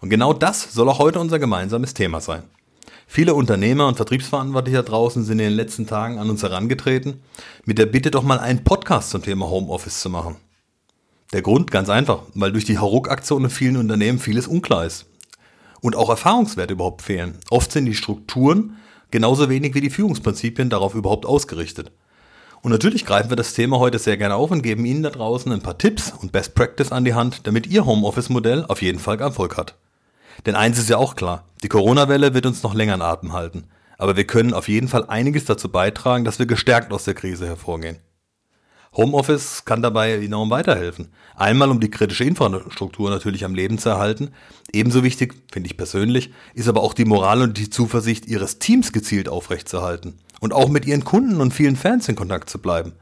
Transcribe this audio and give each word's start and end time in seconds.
Und 0.00 0.10
genau 0.10 0.32
das 0.32 0.72
soll 0.72 0.88
auch 0.88 0.98
heute 0.98 1.20
unser 1.20 1.38
gemeinsames 1.38 1.94
Thema 1.94 2.20
sein. 2.20 2.44
Viele 3.06 3.34
Unternehmer 3.34 3.86
und 3.86 3.96
Vertriebsverantwortliche 3.96 4.78
da 4.78 4.82
draußen 4.82 5.24
sind 5.24 5.38
in 5.38 5.46
den 5.46 5.52
letzten 5.52 5.86
Tagen 5.86 6.18
an 6.18 6.30
uns 6.30 6.42
herangetreten, 6.42 7.22
mit 7.64 7.78
der 7.78 7.86
Bitte 7.86 8.10
doch 8.10 8.22
mal 8.22 8.38
einen 8.38 8.64
Podcast 8.64 9.10
zum 9.10 9.22
Thema 9.22 9.48
Homeoffice 9.48 10.00
zu 10.00 10.10
machen. 10.10 10.36
Der 11.32 11.42
Grund 11.42 11.70
ganz 11.70 11.88
einfach, 11.88 12.22
weil 12.34 12.52
durch 12.52 12.64
die 12.64 12.78
Hauruck-Aktion 12.78 13.44
in 13.44 13.50
vielen 13.50 13.76
Unternehmen 13.76 14.18
vieles 14.18 14.46
unklar 14.46 14.86
ist. 14.86 15.06
Und 15.80 15.96
auch 15.96 16.08
Erfahrungswerte 16.08 16.72
überhaupt 16.72 17.02
fehlen. 17.02 17.38
Oft 17.50 17.72
sind 17.72 17.86
die 17.86 17.94
Strukturen 17.94 18.76
genauso 19.10 19.48
wenig 19.48 19.74
wie 19.74 19.80
die 19.80 19.90
Führungsprinzipien 19.90 20.70
darauf 20.70 20.94
überhaupt 20.94 21.26
ausgerichtet. 21.26 21.92
Und 22.64 22.70
natürlich 22.70 23.04
greifen 23.04 23.28
wir 23.28 23.36
das 23.36 23.52
Thema 23.52 23.78
heute 23.78 23.98
sehr 23.98 24.16
gerne 24.16 24.36
auf 24.36 24.50
und 24.50 24.62
geben 24.62 24.86
Ihnen 24.86 25.02
da 25.02 25.10
draußen 25.10 25.52
ein 25.52 25.60
paar 25.60 25.76
Tipps 25.76 26.14
und 26.18 26.32
Best 26.32 26.54
Practice 26.54 26.92
an 26.92 27.04
die 27.04 27.12
Hand, 27.12 27.46
damit 27.46 27.66
Ihr 27.66 27.84
Homeoffice-Modell 27.84 28.64
auf 28.64 28.80
jeden 28.80 29.00
Fall 29.00 29.20
Erfolg 29.20 29.58
hat. 29.58 29.74
Denn 30.46 30.54
eins 30.54 30.78
ist 30.78 30.88
ja 30.88 30.96
auch 30.96 31.14
klar, 31.14 31.44
die 31.62 31.68
Corona-Welle 31.68 32.32
wird 32.32 32.46
uns 32.46 32.62
noch 32.62 32.72
länger 32.72 32.94
in 32.94 33.02
Atem 33.02 33.34
halten. 33.34 33.64
Aber 33.98 34.16
wir 34.16 34.26
können 34.26 34.54
auf 34.54 34.68
jeden 34.68 34.88
Fall 34.88 35.04
einiges 35.04 35.44
dazu 35.44 35.68
beitragen, 35.68 36.24
dass 36.24 36.38
wir 36.38 36.46
gestärkt 36.46 36.90
aus 36.94 37.04
der 37.04 37.12
Krise 37.12 37.46
hervorgehen. 37.46 37.98
Homeoffice 38.96 39.66
kann 39.66 39.82
dabei 39.82 40.14
enorm 40.14 40.48
weiterhelfen. 40.48 41.12
Einmal, 41.36 41.68
um 41.68 41.80
die 41.80 41.90
kritische 41.90 42.24
Infrastruktur 42.24 43.10
natürlich 43.10 43.44
am 43.44 43.54
Leben 43.54 43.76
zu 43.76 43.90
erhalten. 43.90 44.30
Ebenso 44.72 45.04
wichtig, 45.04 45.34
finde 45.52 45.66
ich 45.66 45.76
persönlich, 45.76 46.32
ist 46.54 46.68
aber 46.68 46.82
auch 46.82 46.94
die 46.94 47.04
Moral 47.04 47.42
und 47.42 47.58
die 47.58 47.68
Zuversicht 47.68 48.24
ihres 48.24 48.58
Teams 48.58 48.94
gezielt 48.94 49.28
aufrechtzuerhalten. 49.28 50.18
Und 50.40 50.52
auch 50.52 50.68
mit 50.68 50.86
ihren 50.86 51.04
Kunden 51.04 51.40
und 51.40 51.54
vielen 51.54 51.76
Fans 51.76 52.08
in 52.08 52.16
Kontakt 52.16 52.50
zu 52.50 52.58
bleiben. 52.58 52.92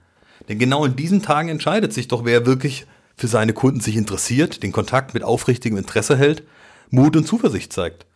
Denn 0.48 0.58
genau 0.58 0.84
in 0.84 0.96
diesen 0.96 1.22
Tagen 1.22 1.48
entscheidet 1.48 1.92
sich 1.92 2.08
doch, 2.08 2.24
wer 2.24 2.46
wirklich 2.46 2.86
für 3.16 3.28
seine 3.28 3.52
Kunden 3.52 3.80
sich 3.80 3.96
interessiert, 3.96 4.62
den 4.62 4.72
Kontakt 4.72 5.14
mit 5.14 5.22
aufrichtigem 5.22 5.78
Interesse 5.78 6.16
hält 6.16 6.44
Mut 6.90 7.16
und 7.16 7.26
Zuversicht 7.26 7.72
zeigt. 7.72 8.06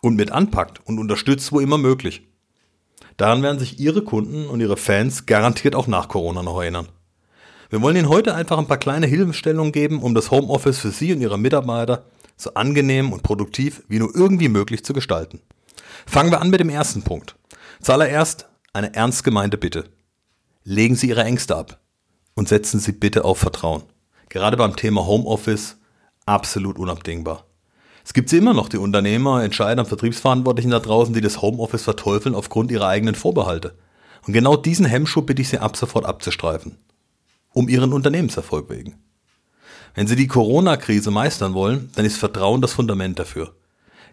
Und 0.00 0.16
mit 0.16 0.32
anpackt 0.32 0.80
und 0.84 0.98
unterstützt, 0.98 1.52
wo 1.52 1.60
immer 1.60 1.78
möglich. 1.78 2.26
Daran 3.16 3.42
werden 3.42 3.60
sich 3.60 3.78
Ihre 3.78 4.02
Kunden 4.02 4.48
und 4.48 4.60
Ihre 4.60 4.76
Fans 4.76 5.26
garantiert 5.26 5.76
auch 5.76 5.86
nach 5.86 6.08
Corona 6.08 6.42
noch 6.42 6.60
erinnern. 6.60 6.88
Wir 7.70 7.80
wollen 7.80 7.96
Ihnen 7.96 8.08
heute 8.08 8.34
einfach 8.34 8.58
ein 8.58 8.66
paar 8.66 8.78
kleine 8.78 9.06
Hilfestellungen 9.06 9.72
geben, 9.72 10.02
um 10.02 10.14
das 10.14 10.30
Homeoffice 10.30 10.78
für 10.78 10.90
Sie 10.90 11.12
und 11.12 11.20
Ihre 11.20 11.38
Mitarbeiter 11.38 12.04
so 12.36 12.54
angenehm 12.54 13.12
und 13.12 13.22
produktiv 13.22 13.82
wie 13.88 14.00
nur 14.00 14.14
irgendwie 14.14 14.48
möglich 14.48 14.84
zu 14.84 14.92
gestalten. 14.92 15.40
Fangen 16.04 16.32
wir 16.32 16.40
an 16.40 16.50
mit 16.50 16.60
dem 16.60 16.68
ersten 16.68 17.02
Punkt. 17.02 17.36
Zuallererst 17.82 18.46
eine 18.72 18.94
ernst 18.94 19.24
gemeinte 19.24 19.58
Bitte. 19.58 19.86
Legen 20.62 20.94
Sie 20.94 21.08
Ihre 21.08 21.24
Ängste 21.24 21.56
ab 21.56 21.80
und 22.34 22.48
setzen 22.48 22.78
Sie 22.78 22.92
bitte 22.92 23.24
auf 23.24 23.38
Vertrauen. 23.38 23.82
Gerade 24.28 24.56
beim 24.56 24.76
Thema 24.76 25.04
Homeoffice 25.04 25.78
absolut 26.24 26.78
unabdingbar. 26.78 27.44
Es 28.04 28.14
gibt 28.14 28.32
immer 28.32 28.54
noch 28.54 28.68
die 28.68 28.76
Unternehmer, 28.76 29.42
Entscheider 29.42 29.82
und 29.82 29.88
Vertriebsverantwortlichen 29.88 30.70
da 30.70 30.78
draußen, 30.78 31.12
die 31.12 31.20
das 31.20 31.42
Homeoffice 31.42 31.82
verteufeln 31.82 32.36
aufgrund 32.36 32.70
ihrer 32.70 32.86
eigenen 32.86 33.16
Vorbehalte. 33.16 33.74
Und 34.28 34.32
genau 34.32 34.54
diesen 34.54 34.86
Hemmschuh 34.86 35.22
bitte 35.22 35.42
ich 35.42 35.48
Sie 35.48 35.58
ab 35.58 35.76
sofort 35.76 36.04
abzustreifen. 36.04 36.78
Um 37.52 37.68
Ihren 37.68 37.92
Unternehmenserfolg 37.92 38.70
wegen. 38.70 38.94
Wenn 39.96 40.06
Sie 40.06 40.14
die 40.14 40.28
Corona-Krise 40.28 41.10
meistern 41.10 41.52
wollen, 41.52 41.90
dann 41.96 42.04
ist 42.04 42.16
Vertrauen 42.16 42.60
das 42.60 42.74
Fundament 42.74 43.18
dafür. 43.18 43.56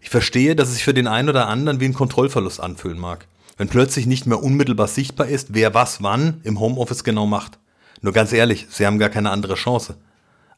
Ich 0.01 0.09
verstehe, 0.09 0.55
dass 0.55 0.69
es 0.69 0.75
sich 0.75 0.83
für 0.83 0.95
den 0.95 1.07
einen 1.07 1.29
oder 1.29 1.47
anderen 1.47 1.79
wie 1.79 1.85
ein 1.85 1.93
Kontrollverlust 1.93 2.59
anfühlen 2.59 2.97
mag, 2.97 3.27
wenn 3.59 3.67
plötzlich 3.67 4.07
nicht 4.07 4.25
mehr 4.25 4.41
unmittelbar 4.41 4.87
sichtbar 4.87 5.27
ist, 5.27 5.53
wer 5.53 5.73
was 5.73 6.01
wann 6.01 6.39
im 6.43 6.61
Homeoffice 6.61 7.03
genau 7.03 7.25
macht. 7.25 7.59
Nur 7.99 8.13
ganz 8.13 8.31
ehrlich, 8.31 8.67
Sie 8.69 8.87
haben 8.87 8.99
gar 8.99 9.09
keine 9.09 9.31
andere 9.31 9.55
Chance. 9.55 9.97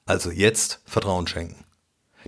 Also 0.05 0.29
jetzt 0.29 0.81
Vertrauen 0.85 1.25
schenken. 1.25 1.65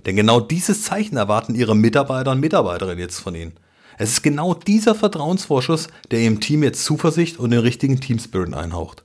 Denn 0.04 0.16
genau 0.16 0.40
dieses 0.40 0.82
Zeichen 0.82 1.16
erwarten 1.16 1.54
Ihre 1.54 1.76
Mitarbeiter 1.76 2.32
und 2.32 2.40
Mitarbeiterinnen 2.40 2.98
jetzt 2.98 3.20
von 3.20 3.36
Ihnen. 3.36 3.52
Es 3.98 4.10
ist 4.10 4.22
genau 4.22 4.52
dieser 4.52 4.96
Vertrauensvorschuss, 4.96 5.86
der 6.10 6.18
Ihrem 6.18 6.40
Team 6.40 6.64
jetzt 6.64 6.84
Zuversicht 6.84 7.38
und 7.38 7.52
den 7.52 7.60
richtigen 7.60 8.00
Teamspirit 8.00 8.52
einhaucht. 8.52 9.04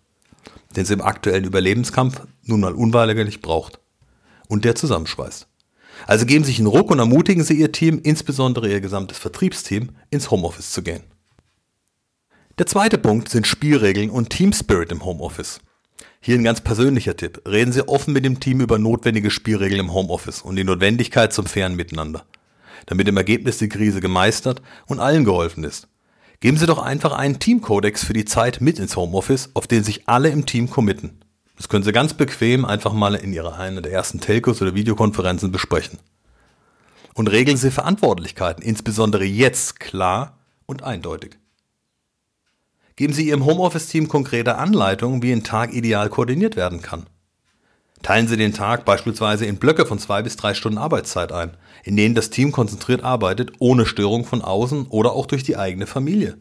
Den 0.75 0.86
sie 0.86 0.94
im 0.94 1.01
aktuellen 1.01 1.46
Überlebenskampf 1.46 2.22
nun 2.46 2.62
mal 2.62 2.74
unweigerlich 2.74 3.41
braucht. 3.41 3.80
Und 4.47 4.66
der 4.66 4.74
zusammenschweißt. 4.74 5.47
Also 6.07 6.25
geben 6.25 6.44
Sie 6.44 6.50
sich 6.50 6.59
einen 6.59 6.68
Ruck 6.68 6.90
und 6.90 6.97
ermutigen 6.97 7.44
Sie 7.44 7.59
Ihr 7.59 7.72
Team, 7.72 8.00
insbesondere 8.01 8.72
Ihr 8.72 8.81
gesamtes 8.81 9.19
Vertriebsteam, 9.19 9.90
ins 10.09 10.31
Homeoffice 10.31 10.72
zu 10.72 10.81
gehen. 10.81 11.03
Der 12.59 12.65
zweite 12.65 12.97
Punkt 12.97 13.29
sind 13.29 13.47
Spielregeln 13.47 14.09
und 14.09 14.31
Teamspirit 14.31 14.91
im 14.91 15.05
Homeoffice. 15.05 15.61
Hier 16.19 16.35
ein 16.35 16.43
ganz 16.43 16.59
persönlicher 16.59 17.15
Tipp. 17.15 17.41
Reden 17.47 17.71
Sie 17.71 17.87
offen 17.87 18.11
mit 18.11 18.25
dem 18.25 18.41
Team 18.41 18.59
über 18.59 18.77
notwendige 18.77 19.31
Spielregeln 19.31 19.79
im 19.79 19.93
Homeoffice 19.93 20.41
und 20.41 20.57
die 20.57 20.65
Notwendigkeit 20.65 21.31
zum 21.31 21.45
fairen 21.45 21.77
Miteinander. 21.77 22.25
Damit 22.85 23.07
im 23.07 23.15
Ergebnis 23.15 23.59
die 23.59 23.69
Krise 23.69 24.01
gemeistert 24.01 24.61
und 24.87 24.99
allen 24.99 25.23
geholfen 25.23 25.63
ist. 25.63 25.87
Geben 26.41 26.57
Sie 26.57 26.65
doch 26.65 26.79
einfach 26.79 27.13
einen 27.13 27.39
Teamkodex 27.39 28.03
für 28.03 28.11
die 28.11 28.25
Zeit 28.25 28.59
mit 28.59 28.77
ins 28.77 28.97
Homeoffice, 28.97 29.51
auf 29.53 29.65
den 29.65 29.85
sich 29.85 30.09
alle 30.09 30.27
im 30.27 30.45
Team 30.45 30.69
committen. 30.69 31.21
Das 31.55 31.69
können 31.69 31.85
Sie 31.85 31.93
ganz 31.93 32.13
bequem 32.13 32.65
einfach 32.65 32.91
mal 32.91 33.15
in 33.15 33.31
Ihrer 33.31 33.57
einer 33.57 33.79
der 33.79 33.93
ersten 33.93 34.19
Telcos 34.19 34.61
oder 34.61 34.75
Videokonferenzen 34.75 35.53
besprechen. 35.53 35.97
Und 37.13 37.31
regeln 37.31 37.55
Sie 37.55 37.71
Verantwortlichkeiten, 37.71 38.61
insbesondere 38.61 39.23
jetzt 39.23 39.79
klar 39.79 40.39
und 40.65 40.83
eindeutig. 40.83 41.37
Geben 42.99 43.13
Sie 43.13 43.29
Ihrem 43.29 43.45
Homeoffice-Team 43.45 44.09
konkrete 44.09 44.57
Anleitungen, 44.57 45.23
wie 45.23 45.31
ein 45.31 45.45
Tag 45.45 45.73
ideal 45.73 46.09
koordiniert 46.09 46.57
werden 46.57 46.81
kann. 46.81 47.05
Teilen 48.01 48.27
Sie 48.27 48.35
den 48.35 48.51
Tag 48.51 48.83
beispielsweise 48.83 49.45
in 49.45 49.55
Blöcke 49.55 49.85
von 49.85 49.99
zwei 49.99 50.21
bis 50.21 50.35
drei 50.35 50.53
Stunden 50.53 50.77
Arbeitszeit 50.77 51.31
ein, 51.31 51.55
in 51.85 51.95
denen 51.95 52.13
das 52.13 52.29
Team 52.29 52.51
konzentriert 52.51 53.01
arbeitet, 53.01 53.53
ohne 53.59 53.85
Störung 53.85 54.25
von 54.25 54.41
außen 54.41 54.88
oder 54.88 55.13
auch 55.13 55.27
durch 55.27 55.43
die 55.43 55.55
eigene 55.55 55.88
Familie. 55.88 56.39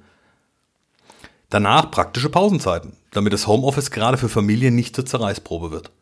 Danach 1.49 1.93
praktische 1.93 2.29
Pausenzeiten, 2.29 2.95
damit 3.13 3.33
das 3.33 3.47
Homeoffice 3.47 3.93
gerade 3.93 4.19
für 4.19 4.29
Familien 4.29 4.75
nicht 4.75 4.97
zur 4.97 5.07
Zerreißprobe 5.07 5.71
wird. 5.71 5.93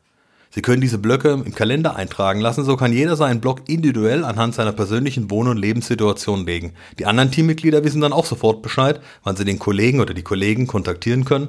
Sie 0.57 0.63
können 0.63 0.81
diese 0.81 0.97
Blöcke 0.97 1.33
im 1.33 1.55
Kalender 1.55 1.97
eintragen 1.97 2.41
lassen, 2.41 2.65
so 2.65 2.79
kann 2.79 2.91
jeder 2.91 3.15
seinen 3.15 3.43
Block 3.43 3.69
individuell 3.69 4.25
anhand 4.25 4.55
seiner 4.55 4.73
persönlichen 4.73 5.31
Wohn- 5.31 5.49
und 5.49 5.59
Lebenssituation 5.59 6.47
legen. 6.47 6.73
Die 6.99 7.05
anderen 7.05 7.31
Teammitglieder 7.31 7.85
wissen 7.85 8.01
dann 8.01 8.15
auch 8.15 8.25
sofort 8.25 8.63
Bescheid, 8.63 9.03
wann 9.23 9.37
sie 9.37 9.45
den 9.45 9.59
Kollegen 9.59 10.01
oder 10.01 10.15
die 10.15 10.23
Kollegen 10.23 10.67
kontaktieren 10.67 11.27
können 11.27 11.49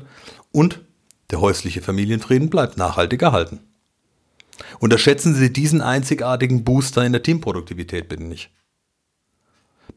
und 0.51 0.81
der 1.31 1.39
häusliche 1.39 1.81
Familienfrieden 1.81 2.49
bleibt 2.49 2.75
nachhaltig 2.75 3.21
erhalten. 3.21 3.61
Unterschätzen 4.79 5.33
Sie 5.35 5.53
diesen 5.53 5.79
einzigartigen 5.79 6.65
Booster 6.65 7.05
in 7.05 7.13
der 7.13 7.23
Teamproduktivität 7.23 8.09
bitte 8.09 8.23
nicht. 8.23 8.49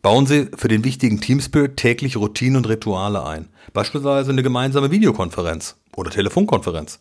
Bauen 0.02 0.26
Sie 0.26 0.50
für 0.56 0.68
den 0.68 0.84
wichtigen 0.84 1.20
Teamspirit 1.20 1.76
täglich 1.76 2.16
Routinen 2.16 2.58
und 2.58 2.68
Rituale 2.68 3.26
ein, 3.26 3.48
beispielsweise 3.72 4.30
eine 4.30 4.44
gemeinsame 4.44 4.92
Videokonferenz 4.92 5.74
oder 5.96 6.12
Telefonkonferenz. 6.12 7.00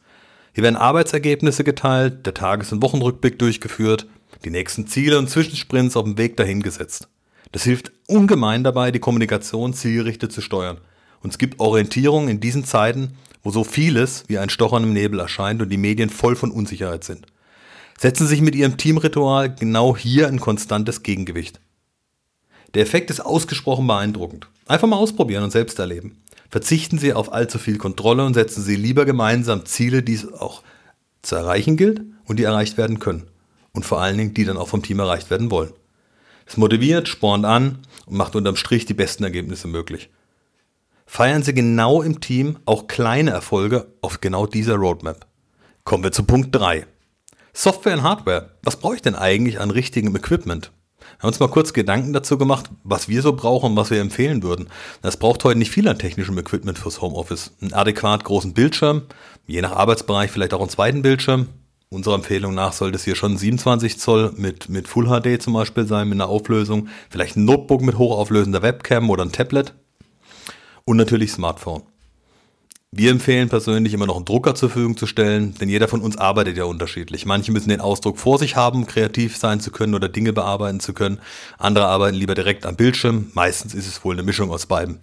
Hier 0.54 0.64
werden 0.64 0.76
Arbeitsergebnisse 0.76 1.64
geteilt, 1.64 2.26
der 2.26 2.34
Tages- 2.34 2.72
und 2.72 2.82
Wochenrückblick 2.82 3.40
durchgeführt, 3.40 4.08
die 4.44 4.50
nächsten 4.50 4.88
Ziele 4.88 5.18
und 5.18 5.30
Zwischensprints 5.30 5.96
auf 5.96 6.06
dem 6.06 6.18
Weg 6.18 6.38
dahin 6.38 6.62
gesetzt. 6.62 7.08
Das 7.52 7.64
hilft 7.64 7.92
ungemein 8.08 8.64
dabei, 8.64 8.92
die 8.92 9.00
Kommunikation 9.00 9.74
zielgerichtet 9.74 10.32
zu 10.32 10.42
steuern. 10.42 10.80
Und 11.22 11.32
es 11.32 11.38
gibt 11.38 11.60
Orientierung 11.60 12.30
in 12.30 12.40
diesen 12.40 12.64
Zeiten, 12.64 13.18
wo 13.44 13.52
so 13.52 13.64
vieles 13.64 14.24
wie 14.28 14.38
ein 14.38 14.50
Stochern 14.50 14.84
im 14.84 14.94
Nebel 14.94 15.20
erscheint 15.20 15.62
und 15.62 15.70
die 15.70 15.78
Medien 15.78 16.10
voll 16.10 16.36
von 16.36 16.52
Unsicherheit 16.52 17.04
sind. 17.04 17.26
Setzen 17.98 18.28
Sie 18.28 18.36
sich 18.36 18.42
mit 18.42 18.56
Ihrem 18.56 18.78
Teamritual 18.78 19.54
genau 19.54 19.96
hier 19.98 20.28
ein 20.28 20.40
konstantes 20.40 21.04
Gegengewicht. 21.04 21.60
Der 22.74 22.84
Effekt 22.84 23.10
ist 23.10 23.20
ausgesprochen 23.20 23.88
beeindruckend. 23.88 24.48
Einfach 24.68 24.88
mal 24.88 24.98
ausprobieren 24.98 25.44
und 25.44 25.52
selbst 25.52 25.80
erleben. 25.80 26.22
Verzichten 26.50 26.98
Sie 26.98 27.14
auf 27.14 27.32
allzu 27.32 27.60
viel 27.60 27.78
Kontrolle 27.78 28.26
und 28.26 28.34
setzen 28.34 28.64
Sie 28.64 28.76
lieber 28.76 29.06
gemeinsam 29.06 29.66
Ziele, 29.66 30.02
die 30.02 30.16
es 30.16 30.34
auch 30.34 30.64
zu 31.22 31.36
erreichen 31.36 31.78
gilt 31.78 32.02
und 32.26 32.38
die 32.38 32.44
erreicht 32.44 32.78
werden 32.78 33.00
können. 33.00 33.28
Und 33.72 33.86
vor 33.86 34.02
allen 34.02 34.18
Dingen, 34.18 34.34
die 34.34 34.46
dann 34.46 34.58
auch 34.58 34.68
vom 34.68 34.82
Team 34.82 35.00
erreicht 35.00 35.30
werden 35.30 35.52
wollen. 35.52 35.74
Es 36.48 36.58
motiviert, 36.58 37.08
spornt 37.08 37.46
an 37.46 37.80
und 38.08 38.18
macht 38.18 38.36
unterm 38.36 38.56
Strich 38.56 38.86
die 38.86 38.96
besten 38.96 39.24
Ergebnisse 39.24 39.68
möglich. 39.68 40.10
Feiern 41.06 41.44
Sie 41.44 41.54
genau 41.54 42.02
im 42.02 42.20
Team 42.20 42.58
auch 42.66 42.88
kleine 42.88 43.32
Erfolge 43.32 43.94
auf 44.02 44.22
genau 44.22 44.48
dieser 44.48 44.76
Roadmap. 44.76 45.28
Kommen 45.84 46.04
wir 46.04 46.12
zu 46.12 46.24
Punkt 46.24 46.56
3. 46.56 46.88
Software 47.54 47.94
und 47.98 48.04
Hardware. 48.04 48.58
Was 48.64 48.78
brauche 48.78 48.96
ich 48.96 49.02
denn 49.02 49.16
eigentlich 49.16 49.60
an 49.60 49.70
richtigem 49.72 50.16
Equipment? 50.16 50.72
Wir 51.18 51.24
haben 51.24 51.30
uns 51.30 51.40
mal 51.40 51.50
kurz 51.50 51.74
Gedanken 51.74 52.14
dazu 52.14 52.38
gemacht, 52.38 52.70
was 52.84 53.10
wir 53.10 53.22
so 53.22 53.34
brauchen 53.34 53.72
und 53.72 53.76
was 53.78 53.90
wir 53.90 54.00
empfehlen 54.00 54.44
würden. 54.44 54.70
Das 55.02 55.18
braucht 55.18 55.44
heute 55.44 55.60
nicht 55.60 55.72
viel 55.72 55.88
an 55.88 56.00
technischem 56.00 56.38
Equipment 56.38 56.78
fürs 56.78 57.02
Homeoffice. 57.02 57.52
Einen 57.62 57.74
adäquat 57.74 58.24
großen 58.24 58.54
Bildschirm, 58.54 59.04
je 59.48 59.62
nach 59.62 59.74
Arbeitsbereich 59.74 60.32
vielleicht 60.32 60.54
auch 60.54 60.62
einen 60.62 60.70
zweiten 60.70 61.02
Bildschirm. 61.02 61.48
Unserer 61.92 62.16
Empfehlung 62.16 62.54
nach 62.54 62.74
sollte 62.74 62.98
es 62.98 63.04
hier 63.04 63.16
schon 63.16 63.36
27 63.36 63.98
Zoll 64.00 64.34
mit, 64.38 64.70
mit 64.70 64.88
Full 64.88 65.08
HD 65.08 65.42
zum 65.42 65.54
Beispiel 65.54 65.88
sein, 65.88 66.08
mit 66.08 66.18
einer 66.18 66.30
Auflösung. 66.30 66.88
Vielleicht 67.10 67.36
ein 67.36 67.46
Notebook 67.46 67.82
mit 67.82 67.98
hochauflösender 67.98 68.62
Webcam 68.62 69.10
oder 69.10 69.26
ein 69.26 69.32
Tablet. 69.32 69.74
Und 70.86 70.98
natürlich 70.98 71.32
Smartphone. 71.32 71.82
Wir 72.92 73.12
empfehlen 73.12 73.50
persönlich 73.50 73.94
immer 73.94 74.08
noch 74.08 74.16
einen 74.16 74.26
Drucker 74.26 74.56
zur 74.56 74.72
Verfügung 74.72 74.98
zu 74.98 75.06
stellen, 75.06 75.54
denn 75.54 75.70
jeder 75.70 75.88
von 75.88 76.02
uns 76.02 76.18
arbeitet 76.18 76.58
ja 76.58 76.64
unterschiedlich. 76.64 77.24
Manche 77.26 77.52
müssen 77.52 77.70
den 77.70 77.82
Ausdruck 77.82 78.18
vor 78.18 78.40
sich 78.40 78.56
haben, 78.56 78.88
kreativ 78.88 79.38
sein 79.38 79.60
zu 79.60 79.70
können 79.70 79.94
oder 79.94 80.10
Dinge 80.10 80.34
bearbeiten 80.34 80.80
zu 80.80 80.94
können. 80.94 81.20
Andere 81.60 81.86
arbeiten 81.86 82.18
lieber 82.18 82.34
direkt 82.34 82.66
am 82.66 82.76
Bildschirm. 82.76 83.30
Meistens 83.34 83.76
ist 83.76 83.88
es 83.88 84.04
wohl 84.04 84.16
eine 84.16 84.24
Mischung 84.24 84.50
aus 84.50 84.66
beiden. 84.66 85.00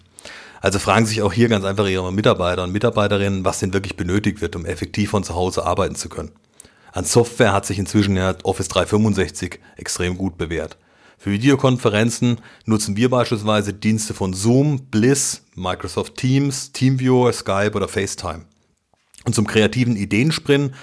Also 0.59 0.79
fragen 0.79 1.05
sich 1.05 1.21
auch 1.21 1.31
hier 1.31 1.47
ganz 1.47 1.63
einfach 1.63 1.87
Ihre 1.87 2.11
Mitarbeiter 2.11 2.65
und 2.65 2.73
Mitarbeiterinnen, 2.73 3.45
was 3.45 3.59
denn 3.59 3.71
wirklich 3.71 3.95
benötigt 3.95 4.41
wird, 4.41 4.57
um 4.57 4.65
effektiv 4.65 5.11
von 5.11 5.23
zu 5.23 5.33
Hause 5.33 5.65
arbeiten 5.65 5.95
zu 5.95 6.09
können. 6.09 6.33
An 6.91 7.05
Software 7.05 7.53
hat 7.53 7.65
sich 7.65 7.79
inzwischen 7.79 8.17
ja 8.17 8.35
Office 8.43 8.67
365 8.67 9.59
extrem 9.77 10.17
gut 10.17 10.37
bewährt. 10.37 10.77
Für 11.19 11.31
Videokonferenzen 11.31 12.37
nutzen 12.65 12.95
wir 12.95 13.09
beispielsweise 13.09 13.73
Dienste 13.73 14.13
von 14.13 14.33
Zoom, 14.33 14.85
Bliss, 14.91 15.43
Microsoft 15.55 16.15
Teams, 16.15 16.71
TeamViewer, 16.71 17.33
Skype 17.33 17.71
oder 17.73 17.87
FaceTime. 17.87 18.45
Und 19.25 19.33
zum 19.33 19.47
kreativen 19.47 19.95
Ideensprint 19.95 20.73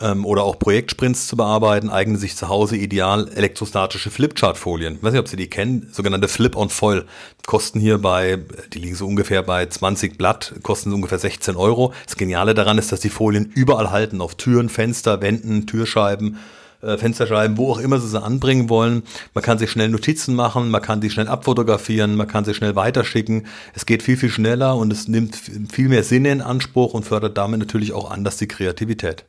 ähm, 0.00 0.26
oder 0.26 0.42
auch 0.42 0.58
Projektsprints 0.58 1.28
zu 1.28 1.36
bearbeiten, 1.36 1.90
eignen 1.90 2.16
sich 2.16 2.36
zu 2.36 2.48
Hause 2.48 2.76
ideal 2.76 3.28
elektrostatische 3.28 4.10
Flipchart-Folien. 4.10 4.96
Ich 4.96 5.02
weiß 5.02 5.12
nicht, 5.12 5.20
ob 5.20 5.28
Sie 5.28 5.36
die 5.36 5.48
kennen, 5.48 5.88
sogenannte 5.92 6.26
Flip-on-Foil. 6.26 7.06
Kosten 7.46 7.78
hier 7.78 7.98
bei, 7.98 8.40
die 8.72 8.80
liegen 8.80 8.96
so 8.96 9.06
ungefähr 9.06 9.44
bei 9.44 9.64
20 9.64 10.18
Blatt, 10.18 10.54
kosten 10.64 10.92
ungefähr 10.92 11.20
16 11.20 11.54
Euro. 11.54 11.94
Das 12.04 12.16
Geniale 12.16 12.54
daran 12.54 12.78
ist, 12.78 12.90
dass 12.90 13.00
die 13.00 13.10
Folien 13.10 13.46
überall 13.54 13.90
halten, 13.90 14.20
auf 14.20 14.34
Türen, 14.34 14.68
Fenster, 14.68 15.20
Wänden, 15.20 15.68
Türscheiben 15.68 16.38
äh, 16.80 16.96
Fensterscheiben, 16.96 17.56
wo 17.56 17.72
auch 17.72 17.78
immer 17.78 17.98
sie 17.98 18.08
sie 18.08 18.22
anbringen 18.22 18.68
wollen. 18.68 19.02
Man 19.34 19.42
kann 19.42 19.58
sich 19.58 19.70
schnell 19.70 19.88
Notizen 19.88 20.34
machen, 20.34 20.70
man 20.70 20.82
kann 20.82 21.02
sie 21.02 21.10
schnell 21.10 21.28
abfotografieren, 21.28 22.16
man 22.16 22.28
kann 22.28 22.44
sie 22.44 22.54
schnell 22.54 22.76
weiterschicken. 22.76 23.46
Es 23.74 23.86
geht 23.86 24.02
viel, 24.02 24.16
viel 24.16 24.30
schneller 24.30 24.76
und 24.76 24.92
es 24.92 25.08
nimmt 25.08 25.36
viel 25.36 25.88
mehr 25.88 26.04
Sinne 26.04 26.30
in 26.30 26.40
Anspruch 26.40 26.94
und 26.94 27.04
fördert 27.04 27.36
damit 27.36 27.60
natürlich 27.60 27.92
auch 27.92 28.10
anders 28.10 28.36
die 28.36 28.48
Kreativität. 28.48 29.24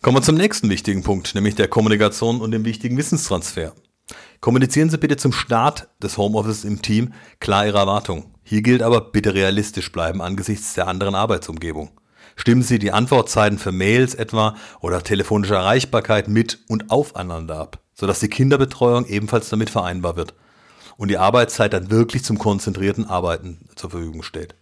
Kommen 0.00 0.16
wir 0.16 0.22
zum 0.22 0.36
nächsten 0.36 0.70
wichtigen 0.70 1.02
Punkt, 1.02 1.34
nämlich 1.34 1.56
der 1.56 1.68
Kommunikation 1.68 2.40
und 2.40 2.52
dem 2.52 2.64
wichtigen 2.64 2.96
Wissenstransfer. 2.96 3.72
Kommunizieren 4.40 4.90
Sie 4.90 4.98
bitte 4.98 5.16
zum 5.16 5.32
Start 5.32 5.88
des 6.02 6.18
Homeoffice 6.18 6.64
im 6.64 6.82
Team 6.82 7.14
klar 7.40 7.66
Ihre 7.66 7.78
Erwartungen. 7.78 8.24
Hier 8.42 8.62
gilt 8.62 8.82
aber 8.82 9.00
bitte 9.00 9.34
realistisch 9.34 9.90
bleiben 9.90 10.20
angesichts 10.20 10.74
der 10.74 10.86
anderen 10.86 11.14
Arbeitsumgebung. 11.14 11.90
Stimmen 12.36 12.62
Sie 12.62 12.78
die 12.78 12.92
Antwortzeiten 12.92 13.58
für 13.58 13.72
Mails 13.72 14.14
etwa 14.14 14.56
oder 14.80 15.02
telefonische 15.02 15.54
Erreichbarkeit 15.54 16.28
mit 16.28 16.60
und 16.68 16.90
aufeinander 16.90 17.58
ab, 17.58 17.80
sodass 17.94 18.20
die 18.20 18.28
Kinderbetreuung 18.28 19.06
ebenfalls 19.06 19.48
damit 19.48 19.70
vereinbar 19.70 20.16
wird 20.16 20.34
und 20.96 21.08
die 21.08 21.18
Arbeitszeit 21.18 21.72
dann 21.72 21.90
wirklich 21.90 22.24
zum 22.24 22.38
konzentrierten 22.38 23.06
Arbeiten 23.06 23.68
zur 23.76 23.90
Verfügung 23.90 24.22
steht. 24.22 24.54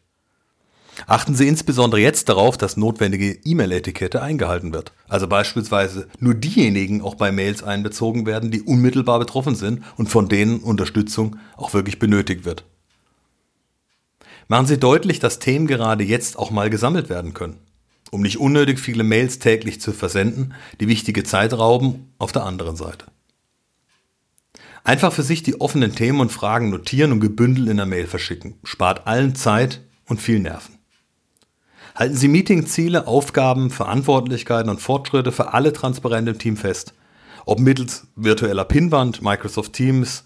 Achten 1.07 1.35
Sie 1.35 1.49
insbesondere 1.49 2.01
jetzt 2.01 2.29
darauf, 2.29 2.59
dass 2.59 2.77
notwendige 2.77 3.33
E-Mail-Etikette 3.45 4.21
eingehalten 4.21 4.75
wird. 4.75 4.93
Also 5.09 5.27
beispielsweise 5.27 6.07
nur 6.19 6.35
diejenigen 6.35 7.01
auch 7.01 7.15
bei 7.15 7.33
Mails 7.33 7.63
einbezogen 7.63 8.27
werden, 8.27 8.51
die 8.51 8.63
unmittelbar 8.63 9.19
betroffen 9.19 9.55
sind 9.55 9.83
und 9.97 10.09
von 10.09 10.29
denen 10.29 10.61
Unterstützung 10.61 11.37
auch 11.57 11.73
wirklich 11.73 11.99
benötigt 11.99 12.45
wird. 12.45 12.65
Machen 14.49 14.67
Sie 14.67 14.79
deutlich, 14.79 15.19
dass 15.19 15.39
Themen 15.39 15.67
gerade 15.67 16.05
jetzt 16.05 16.39
auch 16.39 16.51
mal 16.51 16.71
gesammelt 16.71 17.09
werden 17.09 17.35
können, 17.35 17.59
um 18.11 18.23
nicht 18.23 18.39
unnötig 18.39 18.79
viele 18.79 19.05
Mails 19.05 19.39
täglich 19.39 19.81
zu 19.81 19.93
versenden, 19.93 20.55
die 20.81 20.89
wichtige 20.89 21.25
Zeit 21.25 21.53
rauben 21.53 22.13
auf 22.19 22.33
der 22.33 22.45
anderen 22.45 22.77
Seite. 22.77 23.07
Einfach 24.85 25.13
für 25.13 25.23
sich 25.23 25.43
die 25.43 25.61
offenen 25.61 25.95
Themen 25.95 26.21
und 26.21 26.33
Fragen 26.33 26.71
notieren 26.71 27.13
und 27.13 27.21
gebündelt 27.21 27.69
in 27.69 27.77
der 27.77 27.87
Mail 27.87 28.07
verschicken. 28.07 28.55
Spart 28.65 29.07
allen 29.07 29.37
Zeit 29.37 29.81
und 30.09 30.21
viel 30.21 30.41
Nerven. 30.41 30.79
Halten 31.95 32.17
Sie 32.17 32.29
Meetingziele, 32.29 33.07
Aufgaben, 33.07 33.71
Verantwortlichkeiten 33.71 34.71
und 34.71 34.81
Fortschritte 34.81 35.31
für 35.31 35.53
alle 35.53 35.73
transparent 35.73 36.29
im 36.29 36.39
Team 36.39 36.57
fest. 36.57 36.95
Ob 37.45 37.61
mittels 37.61 38.07
virtueller 38.17 38.65
Pinwand, 38.65 39.23
Microsoft 39.23 39.75
Teams, 39.75 40.25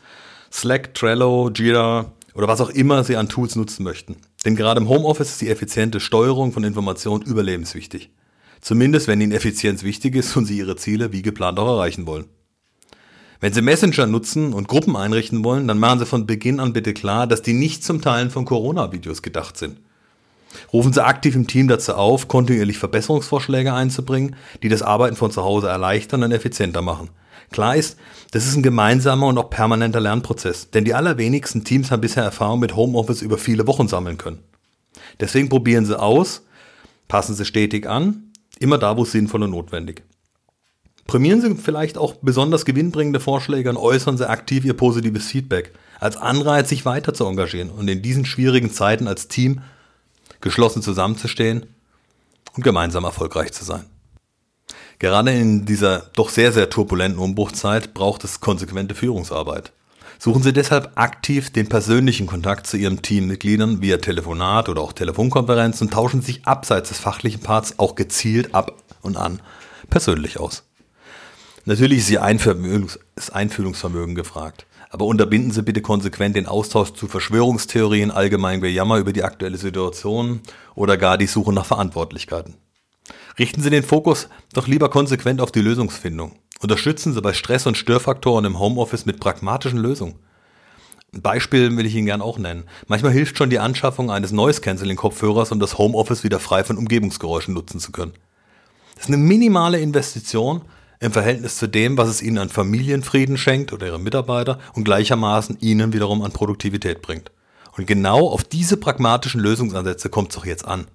Slack, 0.53 0.95
Trello, 0.95 1.51
Jira, 1.51 2.13
oder 2.37 2.49
was 2.49 2.61
auch 2.61 2.71
immer 2.71 3.03
Sie 3.03 3.17
an 3.17 3.29
Tools 3.29 3.57
nutzen 3.57 3.83
möchten. 3.83 4.17
Denn 4.45 4.57
gerade 4.57 4.81
im 4.81 4.89
Homeoffice 4.89 5.31
ist 5.31 5.41
die 5.41 5.49
effiziente 5.49 6.01
Steuerung 6.01 6.53
von 6.53 6.65
Informationen 6.65 7.25
überlebenswichtig. 7.25 8.11
Zumindest 8.61 9.09
wenn 9.09 9.21
Ihnen 9.21 9.33
Effizienz 9.33 9.83
wichtig 9.83 10.15
ist 10.15 10.37
und 10.37 10.45
Sie 10.45 10.59
Ihre 10.59 10.77
Ziele 10.77 11.13
wie 11.13 11.23
geplant 11.23 11.59
auch 11.59 11.69
erreichen 11.69 12.07
wollen. 12.07 12.27
Wenn 13.41 13.53
Sie 13.53 13.63
Messenger 13.63 14.07
nutzen 14.07 14.53
und 14.53 14.69
Gruppen 14.69 14.97
einrichten 14.97 15.45
wollen, 15.45 15.67
dann 15.69 15.79
machen 15.79 15.99
Sie 15.99 16.07
von 16.07 16.27
Beginn 16.27 16.61
an 16.61 16.73
bitte 16.73 16.95
klar, 16.95 17.27
dass 17.27 17.43
die 17.43 17.53
nicht 17.53 17.85
zum 17.85 18.01
Teilen 18.01 18.31
von 18.31 18.45
Corona-Videos 18.45 19.23
gedacht 19.23 19.57
sind. 19.57 19.81
Rufen 20.73 20.93
Sie 20.93 21.05
aktiv 21.05 21.35
im 21.35 21.47
Team 21.47 21.69
dazu 21.69 21.95
auf, 21.95 22.29
kontinuierlich 22.29 22.79
Verbesserungsvorschläge 22.79 23.73
einzubringen, 23.73 24.37
die 24.63 24.69
das 24.69 24.83
Arbeiten 24.83 25.17
von 25.17 25.31
zu 25.31 25.43
Hause 25.43 25.69
erleichtern 25.69 26.23
und 26.23 26.33
effizienter 26.33 26.83
machen. 26.83 27.11
Klar 27.51 27.77
ist, 27.77 27.99
das 28.33 28.47
ist 28.47 28.57
ein 28.57 28.63
gemeinsamer 28.63 29.27
und 29.27 29.39
auch 29.39 29.51
permanenter 29.51 30.01
Lernprozess, 30.01 30.71
denn 30.71 30.85
die 30.85 30.95
allerwenigsten 30.95 31.65
Teams 31.65 31.91
haben 31.91 32.01
bisher 32.01 32.25
Erfahrung 32.25 32.61
mit 32.61 32.75
Homeoffice 32.75 33.23
über 33.23 33.39
viele 33.39 33.67
Wochen 33.67 33.89
sammeln 33.89 34.19
können. 34.19 34.41
Deswegen 35.21 35.49
probieren 35.49 35.87
Sie 35.87 35.99
aus, 35.99 36.43
passen 37.09 37.35
Sie 37.35 37.45
stetig 37.45 37.89
an, 37.89 38.33
immer 38.59 38.79
da, 38.79 38.97
wo 38.97 39.03
es 39.03 39.13
sinnvoll 39.13 39.45
und 39.45 39.51
notwendig. 39.51 40.03
Prämieren 41.07 41.41
Sie 41.41 41.55
vielleicht 41.55 41.99
auch 41.99 42.17
besonders 42.21 42.65
gewinnbringende 42.65 43.21
Vorschläge 43.21 43.71
und 43.71 43.77
äußern 43.77 44.19
Sie 44.19 44.29
aktiv 44.29 44.65
Ihr 44.65 44.75
positives 44.75 45.27
Feedback 45.27 45.73
als 46.01 46.17
Anreiz, 46.17 46.69
sich 46.69 46.85
weiter 46.85 47.15
zu 47.15 47.25
engagieren 47.25 47.71
und 47.71 47.89
in 47.89 48.03
diesen 48.03 48.25
schwierigen 48.25 48.73
Zeiten 48.73 49.07
als 49.07 49.29
Team 49.29 49.61
geschlossen 50.41 50.83
zusammenzustehen 50.83 51.67
und 52.55 52.63
gemeinsam 52.63 53.05
erfolgreich 53.05 53.53
zu 53.53 53.65
sein. 53.65 53.85
Gerade 54.99 55.33
in 55.33 55.67
dieser 55.67 56.11
doch 56.15 56.31
sehr, 56.31 56.53
sehr 56.53 56.71
turbulenten 56.71 57.21
Umbruchzeit 57.21 57.93
braucht 57.93 58.25
es 58.25 58.41
konsequente 58.41 58.95
Führungsarbeit. 58.95 59.73
Suchen 60.19 60.43
Sie 60.43 60.55
deshalb 60.55 60.93
aktiv 60.95 61.51
den 61.51 61.69
persönlichen 61.69 62.27
Kontakt 62.27 62.67
zu 62.67 62.79
Ihren 62.79 63.03
Teammitgliedern 63.03 63.83
via 63.83 63.99
Telefonat 63.99 64.71
oder 64.71 64.81
auch 64.81 64.95
Telefonkonferenz 64.95 65.83
und 65.83 65.93
tauschen 65.93 66.23
sich 66.23 66.47
abseits 66.47 66.89
des 66.89 66.99
fachlichen 66.99 67.43
Parts 67.43 67.79
auch 67.79 67.95
gezielt 67.95 68.55
ab 68.55 68.83
und 69.03 69.19
an 69.19 69.43
persönlich 69.91 70.41
aus. 70.41 70.65
Natürlich 71.67 71.99
ist 71.99 72.11
Ihr 72.11 72.23
Einfühlungs 72.23 72.99
Einfühlungsvermögen 73.31 74.15
gefragt, 74.15 74.66
aber 74.91 75.07
unterbinden 75.07 75.51
Sie 75.51 75.63
bitte 75.63 75.83
konsequent 75.83 76.37
den 76.37 76.47
Austausch 76.47 76.93
zu 76.93 77.09
Verschwörungstheorien, 77.09 78.11
allgemein 78.11 78.61
Gejammer 78.61 78.99
über 78.99 79.13
die 79.13 79.25
aktuelle 79.25 79.59
Situation 79.59 80.41
oder 80.75 80.97
gar 80.97 81.19
die 81.19 81.27
Suche 81.27 81.53
nach 81.53 81.67
Verantwortlichkeiten. 81.67 82.55
Richten 83.39 83.63
Sie 83.63 83.71
den 83.71 83.83
Fokus 83.83 84.29
doch 84.53 84.67
lieber 84.67 84.89
konsequent 84.89 85.41
auf 85.41 85.53
die 85.53 85.61
Lösungsfindung. 85.61 86.39
Unterstützen 86.61 87.13
Sie 87.13 87.21
bei 87.21 87.35
Stress 87.35 87.67
und 87.67 87.77
Störfaktoren 87.77 88.45
im 88.45 88.59
Homeoffice 88.59 89.07
mit 89.07 89.21
pragmatischen 89.21 89.79
Lösungen. 89.79 90.15
Ein 91.13 91.23
Beispiel 91.23 91.77
will 91.77 91.87
ich 91.87 91.95
Ihnen 91.95 92.07
gern 92.07 92.23
auch 92.23 92.39
nennen. 92.39 92.65
Manchmal 92.89 93.13
hilft 93.13 93.39
schon 93.39 93.51
die 93.51 93.59
Anschaffung 93.59 94.11
eines 94.11 94.33
Noise-Canceling-Kopfhörers, 94.33 95.53
um 95.53 95.61
das 95.61 95.79
Homeoffice 95.79 96.25
wieder 96.25 96.41
frei 96.41 96.65
von 96.65 96.79
Umgebungsgeräuschen 96.79 97.55
nutzen 97.55 97.81
zu 97.81 97.93
können. 97.93 98.13
Das 98.95 99.05
ist 99.05 99.09
eine 99.09 99.19
minimale 99.19 99.79
Investition 99.79 100.63
im 101.01 101.13
Verhältnis 101.13 101.57
zu 101.57 101.67
dem, 101.67 101.99
was 101.99 102.09
es 102.09 102.23
Ihnen 102.23 102.39
an 102.39 102.49
Familienfrieden 102.49 103.37
schenkt 103.37 103.73
oder 103.73 103.87
Ihre 103.87 104.01
Mitarbeiter 104.01 104.59
und 104.75 104.85
gleichermaßen 104.85 105.59
Ihnen 105.61 105.93
wiederum 105.93 106.23
an 106.23 106.33
Produktivität 106.33 107.03
bringt. 107.03 107.31
Und 107.77 107.87
genau 107.87 108.29
auf 108.29 108.45
diese 108.45 108.77
pragmatischen 108.77 109.41
Lösungsansätze 109.41 110.09
kommt 110.09 110.31
es 110.31 110.37
doch 110.37 110.47
jetzt 110.47 110.67
an. 110.67 110.87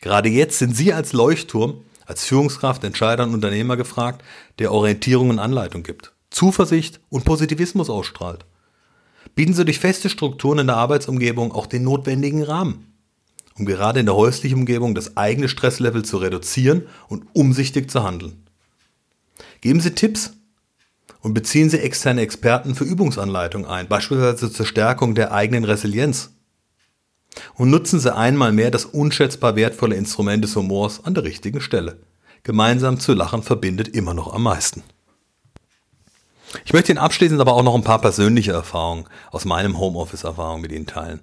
Gerade 0.00 0.28
jetzt 0.28 0.58
sind 0.58 0.76
Sie 0.76 0.92
als 0.92 1.12
Leuchtturm, 1.12 1.82
als 2.06 2.24
Führungskraft, 2.24 2.84
Entscheider 2.84 3.24
und 3.24 3.34
Unternehmer 3.34 3.76
gefragt, 3.76 4.22
der 4.58 4.72
Orientierung 4.72 5.30
und 5.30 5.38
Anleitung 5.38 5.82
gibt, 5.82 6.12
Zuversicht 6.30 7.00
und 7.08 7.24
Positivismus 7.24 7.88
ausstrahlt. 7.88 8.44
Bieten 9.34 9.54
Sie 9.54 9.64
durch 9.64 9.78
feste 9.78 10.10
Strukturen 10.10 10.60
in 10.60 10.66
der 10.66 10.76
Arbeitsumgebung 10.76 11.52
auch 11.52 11.66
den 11.66 11.84
notwendigen 11.84 12.42
Rahmen, 12.42 12.92
um 13.58 13.64
gerade 13.64 14.00
in 14.00 14.06
der 14.06 14.16
häuslichen 14.16 14.60
Umgebung 14.60 14.94
das 14.94 15.16
eigene 15.16 15.48
Stresslevel 15.48 16.04
zu 16.04 16.18
reduzieren 16.18 16.86
und 17.08 17.26
umsichtig 17.32 17.90
zu 17.90 18.02
handeln. 18.02 18.42
Geben 19.60 19.80
Sie 19.80 19.94
Tipps 19.94 20.32
und 21.20 21.34
beziehen 21.34 21.70
Sie 21.70 21.78
externe 21.78 22.22
Experten 22.22 22.74
für 22.74 22.84
Übungsanleitungen 22.84 23.68
ein, 23.68 23.88
beispielsweise 23.88 24.50
zur 24.50 24.66
Stärkung 24.66 25.14
der 25.14 25.32
eigenen 25.32 25.64
Resilienz 25.64 26.30
und 27.54 27.70
nutzen 27.70 28.00
Sie 28.00 28.14
einmal 28.14 28.52
mehr 28.52 28.70
das 28.70 28.84
unschätzbar 28.86 29.56
wertvolle 29.56 29.96
Instrument 29.96 30.42
des 30.42 30.56
Humors 30.56 31.04
an 31.04 31.14
der 31.14 31.24
richtigen 31.24 31.60
Stelle. 31.60 31.98
Gemeinsam 32.42 32.98
zu 32.98 33.12
lachen 33.12 33.42
verbindet 33.42 33.88
immer 33.88 34.14
noch 34.14 34.32
am 34.32 34.44
meisten. 34.44 34.82
Ich 36.64 36.72
möchte 36.72 36.90
Ihnen 36.90 36.98
abschließend 36.98 37.40
aber 37.40 37.52
auch 37.52 37.62
noch 37.62 37.74
ein 37.74 37.84
paar 37.84 38.00
persönliche 38.00 38.52
Erfahrungen 38.52 39.04
aus 39.30 39.44
meinem 39.44 39.78
Homeoffice-Erfahrung 39.78 40.60
mit 40.60 40.72
Ihnen 40.72 40.86
teilen. 40.86 41.20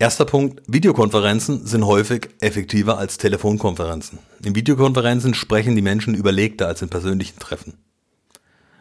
Erster 0.00 0.26
Punkt, 0.26 0.62
Videokonferenzen 0.68 1.66
sind 1.66 1.84
häufig 1.84 2.28
effektiver 2.40 2.98
als 2.98 3.18
Telefonkonferenzen. 3.18 4.20
In 4.44 4.54
Videokonferenzen 4.54 5.34
sprechen 5.34 5.74
die 5.74 5.82
Menschen 5.82 6.14
überlegter 6.14 6.68
als 6.68 6.82
in 6.82 6.88
persönlichen 6.88 7.40
Treffen. 7.40 7.74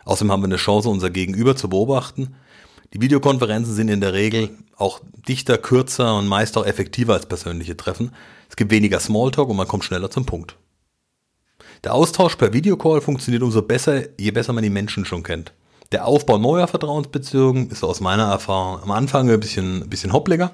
Außerdem 0.05 0.31
haben 0.31 0.43
wir 0.43 0.45
eine 0.45 0.57
Chance, 0.57 0.89
unser 0.89 1.09
Gegenüber 1.09 1.55
zu 1.55 1.69
beobachten. 1.69 2.35
Die 2.93 3.01
Videokonferenzen 3.01 3.73
sind 3.73 3.89
in 3.89 3.99
der 3.99 4.13
Regel 4.13 4.51
auch 4.75 5.01
dichter, 5.27 5.57
kürzer 5.57 6.15
und 6.19 6.27
meist 6.27 6.55
auch 6.55 6.67
effektiver 6.67 7.15
als 7.15 7.25
persönliche 7.25 7.75
Treffen. 7.75 8.11
Es 8.47 8.55
gibt 8.55 8.69
weniger 8.69 8.99
Smalltalk 8.99 9.49
und 9.49 9.57
man 9.57 9.67
kommt 9.67 9.85
schneller 9.85 10.11
zum 10.11 10.27
Punkt. 10.27 10.55
Der 11.83 11.95
Austausch 11.95 12.35
per 12.35 12.53
Videocall 12.53 13.01
funktioniert 13.01 13.41
umso 13.41 13.63
besser, 13.63 14.03
je 14.19 14.29
besser 14.29 14.53
man 14.53 14.63
die 14.63 14.69
Menschen 14.69 15.03
schon 15.03 15.23
kennt. 15.23 15.51
Der 15.93 16.05
Aufbau 16.05 16.37
neuer 16.37 16.67
Vertrauensbeziehungen 16.67 17.69
ist 17.69 17.81
aus 17.81 18.01
meiner 18.01 18.25
Erfahrung 18.25 18.83
am 18.83 18.91
Anfang 18.91 19.29
ein 19.29 19.39
bisschen, 19.39 19.83
ein 19.83 19.89
bisschen 19.89 20.11
hoppliger, 20.11 20.51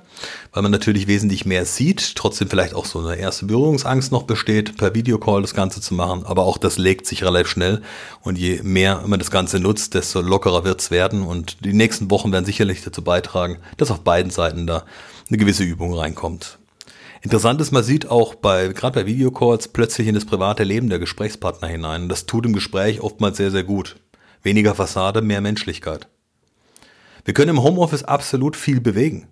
weil 0.52 0.62
man 0.62 0.72
natürlich 0.72 1.08
wesentlich 1.08 1.44
mehr 1.48 1.66
sieht, 1.66 2.16
trotzdem 2.16 2.50
vielleicht 2.50 2.76
auch 2.76 2.86
so 2.86 3.00
eine 3.00 3.16
erste 3.16 3.48
Berührungsangst 3.48 4.12
noch 4.12 4.24
besteht, 4.24 4.78
per 4.78 4.94
Videocall 4.94 5.42
das 5.42 5.56
Ganze 5.56 5.82
zu 5.82 5.96
machen, 5.96 6.24
aber 6.24 6.44
auch 6.44 6.60
das 6.60 6.78
legt 6.78 7.08
sich 7.08 7.24
relativ 7.24 7.48
schnell 7.50 7.82
und 8.22 8.38
je 8.38 8.62
mehr 8.62 9.02
man 9.08 9.18
das 9.18 9.32
Ganze 9.32 9.60
nutzt, 9.60 9.96
desto 9.96 10.22
lockerer 10.22 10.66
wird 10.66 10.82
es 10.82 10.92
werden 10.92 11.24
und 11.24 11.66
die 11.66 11.74
nächsten 11.74 12.12
Wochen 12.12 12.32
werden 12.32 12.46
sicherlich 12.46 12.84
dazu 12.84 13.02
beitragen, 13.02 13.58
dass 13.78 13.90
auf 13.90 14.02
beiden 14.02 14.32
Seiten 14.32 14.68
da 14.68 14.84
eine 15.30 15.40
gewisse 15.40 15.64
Übung 15.64 15.96
reinkommt. 15.96 16.60
Interessant 17.24 17.60
ist, 17.60 17.72
man 17.72 17.84
sieht 17.84 18.08
auch 18.08 18.36
bei, 18.36 18.68
gerade 18.68 19.00
bei 19.00 19.08
Videocalls 19.08 19.70
plötzlich 19.70 20.08
in 20.08 20.14
das 20.14 20.26
private 20.26 20.64
Leben 20.64 20.90
der 20.90 21.00
Gesprächspartner 21.00 21.70
hinein. 21.70 22.10
Das 22.10 22.28
tut 22.28 22.46
im 22.46 22.54
Gespräch 22.54 23.02
oftmals 23.02 23.38
sehr, 23.38 23.50
sehr 23.50 23.64
gut. 23.64 23.96
Weniger 24.44 24.76
Fassade, 24.76 25.22
mehr 25.22 25.40
Menschlichkeit. 25.40 26.10
Wir 27.24 27.34
können 27.34 27.52
im 27.52 27.64
Homeoffice 27.64 28.04
absolut 28.04 28.58
viel 28.58 28.82
bewegen. 28.82 29.28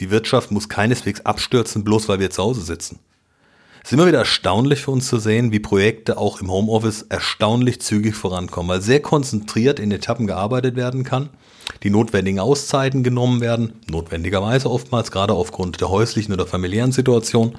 Die 0.00 0.10
Wirtschaft 0.10 0.50
muss 0.50 0.68
keineswegs 0.68 1.22
abstürzen, 1.22 1.82
bloß 1.82 2.08
weil 2.08 2.20
wir 2.20 2.30
zu 2.30 2.42
Hause 2.42 2.60
sitzen. 2.60 3.00
Es 3.82 3.88
ist 3.88 3.94
immer 3.94 4.06
wieder 4.06 4.18
erstaunlich 4.18 4.82
für 4.82 4.90
uns 4.90 5.08
zu 5.08 5.18
sehen, 5.18 5.52
wie 5.52 5.58
Projekte 5.60 6.18
auch 6.18 6.42
im 6.42 6.50
Homeoffice 6.50 7.02
erstaunlich 7.08 7.80
zügig 7.80 8.14
vorankommen, 8.14 8.68
weil 8.68 8.82
sehr 8.82 9.00
konzentriert 9.00 9.80
in 9.80 9.90
Etappen 9.90 10.26
gearbeitet 10.26 10.76
werden 10.76 11.02
kann, 11.02 11.30
die 11.82 11.88
notwendigen 11.88 12.40
Auszeiten 12.40 13.02
genommen 13.02 13.40
werden, 13.40 13.72
notwendigerweise 13.86 14.70
oftmals, 14.70 15.10
gerade 15.10 15.32
aufgrund 15.32 15.80
der 15.80 15.88
häuslichen 15.88 16.34
oder 16.34 16.46
familiären 16.46 16.92
Situation. 16.92 17.58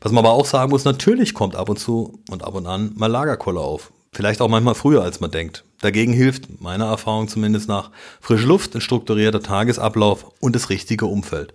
Was 0.00 0.12
man 0.12 0.24
aber 0.24 0.34
auch 0.34 0.46
sagen 0.46 0.70
muss, 0.70 0.84
natürlich 0.84 1.34
kommt 1.34 1.54
ab 1.54 1.68
und 1.68 1.78
zu 1.78 2.22
und 2.30 2.42
ab 2.42 2.54
und 2.54 2.66
an 2.66 2.92
mal 2.96 3.08
Lagerkolle 3.08 3.60
auf. 3.60 3.92
Vielleicht 4.14 4.40
auch 4.40 4.48
manchmal 4.48 4.76
früher, 4.76 5.02
als 5.02 5.20
man 5.20 5.32
denkt. 5.32 5.64
Dagegen 5.80 6.12
hilft, 6.12 6.62
meiner 6.62 6.86
Erfahrung 6.86 7.28
zumindest 7.28 7.68
nach, 7.68 7.90
frische 8.20 8.46
Luft, 8.46 8.74
ein 8.74 8.80
strukturierter 8.80 9.42
Tagesablauf 9.42 10.32
und 10.40 10.54
das 10.54 10.70
richtige 10.70 11.06
Umfeld. 11.06 11.52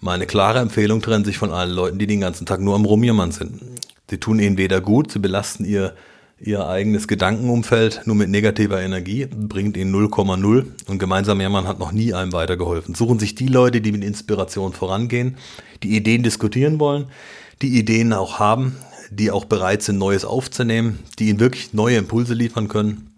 Meine 0.00 0.26
klare 0.26 0.60
Empfehlung 0.60 1.02
trennt 1.02 1.26
sich 1.26 1.36
von 1.36 1.50
allen 1.50 1.72
Leuten, 1.72 1.98
die 1.98 2.06
den 2.06 2.20
ganzen 2.20 2.46
Tag 2.46 2.60
nur 2.60 2.74
am 2.74 2.86
Rumjammern 2.86 3.32
sind. 3.32 3.60
Sie 4.08 4.18
tun 4.18 4.38
ihnen 4.38 4.56
weder 4.56 4.80
gut, 4.80 5.12
sie 5.12 5.18
belasten 5.18 5.64
ihr, 5.64 5.94
ihr 6.40 6.66
eigenes 6.66 7.06
Gedankenumfeld 7.06 8.02
nur 8.06 8.16
mit 8.16 8.30
negativer 8.30 8.80
Energie, 8.80 9.26
bringt 9.26 9.76
ihnen 9.76 9.94
0,0 9.94 10.66
und 10.88 10.98
gemeinsam 10.98 11.40
jammern 11.40 11.68
hat 11.68 11.78
noch 11.78 11.92
nie 11.92 12.14
einem 12.14 12.32
weitergeholfen. 12.32 12.94
Suchen 12.94 13.18
sich 13.18 13.34
die 13.34 13.48
Leute, 13.48 13.80
die 13.80 13.92
mit 13.92 14.04
Inspiration 14.04 14.72
vorangehen, 14.72 15.36
die 15.82 15.94
Ideen 15.96 16.22
diskutieren 16.22 16.80
wollen, 16.80 17.06
die 17.60 17.78
Ideen 17.78 18.14
auch 18.14 18.38
haben, 18.38 18.76
die 19.10 19.30
auch 19.30 19.44
bereit 19.44 19.82
sind, 19.82 19.98
Neues 19.98 20.24
aufzunehmen, 20.24 20.98
die 21.18 21.28
ihnen 21.28 21.40
wirklich 21.40 21.74
neue 21.74 21.96
Impulse 21.96 22.34
liefern 22.34 22.68
können. 22.68 23.10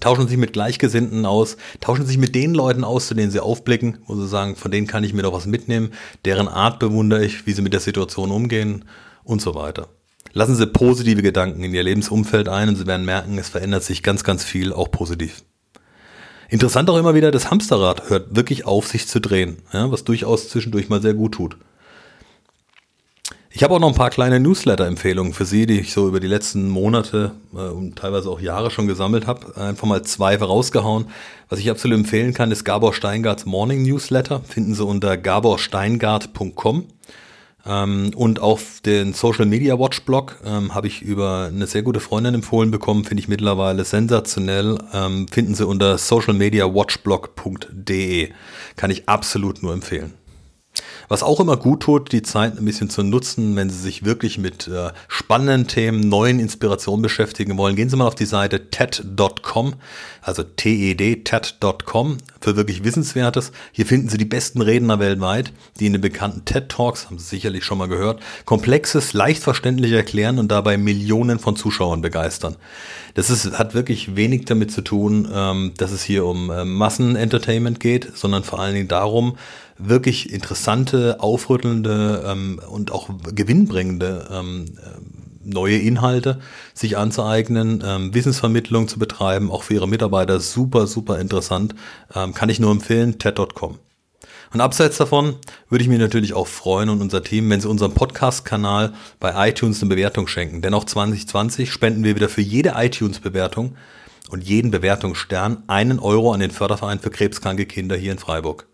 Tauschen 0.00 0.28
sich 0.28 0.36
mit 0.36 0.52
Gleichgesinnten 0.52 1.24
aus, 1.24 1.56
tauschen 1.80 2.06
sich 2.06 2.18
mit 2.18 2.34
den 2.34 2.54
Leuten 2.54 2.84
aus, 2.84 3.06
zu 3.06 3.14
denen 3.14 3.30
sie 3.30 3.40
aufblicken, 3.40 3.98
wo 4.06 4.14
sie 4.16 4.28
sagen, 4.28 4.56
von 4.56 4.70
denen 4.70 4.86
kann 4.86 5.04
ich 5.04 5.14
mir 5.14 5.22
doch 5.22 5.32
was 5.32 5.46
mitnehmen, 5.46 5.90
deren 6.24 6.48
Art 6.48 6.78
bewundere 6.78 7.24
ich, 7.24 7.46
wie 7.46 7.52
sie 7.52 7.62
mit 7.62 7.72
der 7.72 7.80
Situation 7.80 8.30
umgehen 8.30 8.84
und 9.24 9.40
so 9.40 9.54
weiter. 9.54 9.88
Lassen 10.32 10.54
Sie 10.54 10.66
positive 10.66 11.22
Gedanken 11.22 11.64
in 11.64 11.72
Ihr 11.72 11.82
Lebensumfeld 11.82 12.50
ein 12.50 12.68
und 12.68 12.76
Sie 12.76 12.86
werden 12.86 13.06
merken, 13.06 13.38
es 13.38 13.48
verändert 13.48 13.84
sich 13.84 14.02
ganz, 14.02 14.22
ganz 14.22 14.44
viel, 14.44 14.70
auch 14.70 14.90
positiv. 14.90 15.42
Interessant 16.50 16.90
auch 16.90 16.98
immer 16.98 17.14
wieder, 17.14 17.30
das 17.30 17.50
Hamsterrad 17.50 18.10
hört 18.10 18.36
wirklich 18.36 18.66
auf, 18.66 18.86
sich 18.86 19.08
zu 19.08 19.18
drehen, 19.20 19.56
ja, 19.72 19.90
was 19.90 20.04
durchaus 20.04 20.50
zwischendurch 20.50 20.90
mal 20.90 21.00
sehr 21.00 21.14
gut 21.14 21.32
tut. 21.32 21.56
Ich 23.56 23.62
habe 23.62 23.72
auch 23.72 23.80
noch 23.80 23.88
ein 23.88 23.94
paar 23.94 24.10
kleine 24.10 24.38
Newsletter-Empfehlungen 24.38 25.32
für 25.32 25.46
Sie, 25.46 25.64
die 25.64 25.80
ich 25.80 25.94
so 25.94 26.06
über 26.06 26.20
die 26.20 26.26
letzten 26.26 26.68
Monate 26.68 27.30
äh, 27.54 27.60
und 27.60 27.96
teilweise 27.96 28.28
auch 28.28 28.38
Jahre 28.38 28.70
schon 28.70 28.86
gesammelt 28.86 29.26
habe. 29.26 29.56
Einfach 29.56 29.86
mal 29.86 30.02
zwei 30.02 30.36
rausgehauen. 30.36 31.06
Was 31.48 31.58
ich 31.58 31.70
absolut 31.70 31.96
empfehlen 31.96 32.34
kann, 32.34 32.50
ist 32.50 32.64
Gabor 32.64 32.92
Steingarts 32.92 33.46
Morning 33.46 33.82
Newsletter. 33.82 34.42
Finden 34.46 34.74
Sie 34.74 34.84
unter 34.84 35.16
gaborsteingart.com. 35.16 36.84
Ähm, 37.64 38.10
und 38.14 38.40
auf 38.40 38.82
den 38.84 39.14
Social 39.14 39.46
Media 39.46 39.78
Watch 39.78 40.02
Blog 40.02 40.36
ähm, 40.44 40.74
habe 40.74 40.88
ich 40.88 41.00
über 41.00 41.50
eine 41.50 41.66
sehr 41.66 41.80
gute 41.80 42.00
Freundin 42.00 42.34
empfohlen 42.34 42.70
bekommen, 42.70 43.06
finde 43.06 43.22
ich 43.22 43.28
mittlerweile 43.28 43.86
sensationell. 43.86 44.76
Ähm, 44.92 45.28
finden 45.28 45.54
Sie 45.54 45.66
unter 45.66 45.96
socialmediawatchblog.de. 45.96 48.32
Kann 48.76 48.90
ich 48.90 49.08
absolut 49.08 49.62
nur 49.62 49.72
empfehlen. 49.72 50.12
Was 51.08 51.22
auch 51.22 51.40
immer 51.40 51.56
gut 51.56 51.84
tut, 51.84 52.12
die 52.12 52.22
Zeit 52.22 52.58
ein 52.58 52.64
bisschen 52.64 52.90
zu 52.90 53.02
nutzen, 53.02 53.54
wenn 53.56 53.70
Sie 53.70 53.78
sich 53.78 54.04
wirklich 54.04 54.38
mit 54.38 54.66
äh, 54.66 54.90
spannenden 55.08 55.68
Themen, 55.68 56.08
neuen 56.08 56.40
Inspirationen 56.40 57.02
beschäftigen 57.02 57.56
wollen, 57.56 57.76
gehen 57.76 57.88
Sie 57.88 57.96
mal 57.96 58.06
auf 58.06 58.14
die 58.14 58.26
Seite 58.26 58.70
TED.com, 58.70 59.74
also 60.20 60.42
TED, 60.42 61.24
TED.com, 61.24 62.18
für 62.40 62.56
wirklich 62.56 62.82
Wissenswertes. 62.82 63.52
Hier 63.72 63.86
finden 63.86 64.08
Sie 64.08 64.18
die 64.18 64.24
besten 64.24 64.60
Redner 64.60 64.98
weltweit, 64.98 65.52
die 65.78 65.86
in 65.86 65.92
den 65.92 66.02
bekannten 66.02 66.44
TED 66.44 66.68
Talks, 66.68 67.06
haben 67.06 67.18
Sie 67.18 67.26
sicherlich 67.26 67.64
schon 67.64 67.78
mal 67.78 67.88
gehört, 67.88 68.20
komplexes, 68.44 69.12
leicht 69.12 69.42
verständlich 69.42 69.92
erklären 69.92 70.38
und 70.38 70.48
dabei 70.48 70.76
Millionen 70.76 71.38
von 71.38 71.56
Zuschauern 71.56 72.00
begeistern. 72.00 72.56
Das 73.14 73.30
ist, 73.30 73.58
hat 73.58 73.74
wirklich 73.74 74.16
wenig 74.16 74.44
damit 74.44 74.72
zu 74.72 74.82
tun, 74.82 75.28
ähm, 75.32 75.72
dass 75.78 75.92
es 75.92 76.02
hier 76.02 76.26
um 76.26 76.50
äh, 76.50 76.64
Massenentertainment 76.64 77.80
geht, 77.80 78.16
sondern 78.16 78.44
vor 78.44 78.58
allen 78.58 78.74
Dingen 78.74 78.88
darum, 78.88 79.36
wirklich 79.78 80.32
interessante, 80.32 81.20
aufrüttelnde 81.20 82.24
ähm, 82.26 82.60
und 82.68 82.92
auch 82.92 83.08
gewinnbringende 83.34 84.28
ähm, 84.30 84.66
äh, 84.78 85.26
neue 85.46 85.78
Inhalte 85.78 86.40
sich 86.74 86.96
anzueignen, 86.96 87.82
ähm, 87.86 88.14
Wissensvermittlung 88.14 88.88
zu 88.88 88.98
betreiben, 88.98 89.50
auch 89.50 89.62
für 89.62 89.74
ihre 89.74 89.88
Mitarbeiter 89.88 90.40
super, 90.40 90.86
super 90.86 91.18
interessant. 91.18 91.74
Ähm, 92.14 92.34
kann 92.34 92.48
ich 92.48 92.60
nur 92.60 92.72
empfehlen, 92.72 93.18
TED.com. 93.18 93.78
Und 94.52 94.60
abseits 94.60 94.96
davon 94.96 95.36
würde 95.68 95.82
ich 95.82 95.88
mich 95.88 95.98
natürlich 95.98 96.32
auch 96.32 96.46
freuen 96.46 96.88
und 96.88 97.00
unser 97.00 97.22
Team, 97.22 97.50
wenn 97.50 97.60
Sie 97.60 97.68
unserem 97.68 97.92
Podcast-Kanal 97.92 98.92
bei 99.18 99.48
iTunes 99.48 99.82
eine 99.82 99.90
Bewertung 99.90 100.28
schenken. 100.28 100.62
Denn 100.62 100.74
auch 100.74 100.84
2020 100.84 101.70
spenden 101.70 102.04
wir 102.04 102.14
wieder 102.14 102.28
für 102.28 102.42
jede 102.42 102.74
iTunes-Bewertung 102.76 103.76
und 104.30 104.42
jeden 104.44 104.70
Bewertungsstern 104.70 105.64
einen 105.66 105.98
Euro 105.98 106.32
an 106.32 106.40
den 106.40 106.50
Förderverein 106.50 107.00
für 107.00 107.10
krebskranke 107.10 107.66
Kinder 107.66 107.96
hier 107.96 108.12
in 108.12 108.18
Freiburg. 108.18 108.66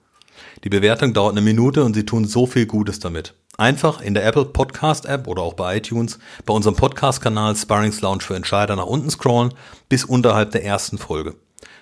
Die 0.64 0.68
Bewertung 0.68 1.12
dauert 1.12 1.32
eine 1.32 1.40
Minute 1.40 1.82
und 1.82 1.94
Sie 1.94 2.06
tun 2.06 2.24
so 2.24 2.46
viel 2.46 2.66
Gutes 2.66 3.00
damit. 3.00 3.34
Einfach 3.58 4.00
in 4.00 4.14
der 4.14 4.24
Apple 4.24 4.44
Podcast 4.44 5.06
App 5.06 5.26
oder 5.26 5.42
auch 5.42 5.54
bei 5.54 5.78
iTunes 5.78 6.20
bei 6.46 6.54
unserem 6.54 6.76
Podcast-Kanal 6.76 7.56
Sparrings 7.56 8.00
Lounge 8.00 8.22
für 8.22 8.36
Entscheider 8.36 8.76
nach 8.76 8.86
unten 8.86 9.10
scrollen 9.10 9.54
bis 9.88 10.04
unterhalb 10.04 10.52
der 10.52 10.64
ersten 10.64 10.98
Folge. 10.98 11.34